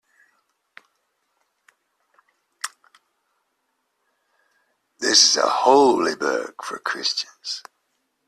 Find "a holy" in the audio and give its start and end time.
5.37-6.15